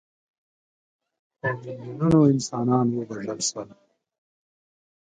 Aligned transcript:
په 1.39 1.49
میلیونونو 1.61 2.19
انسانان 2.33 2.85
ووژل 2.91 3.39
شول. 3.49 3.69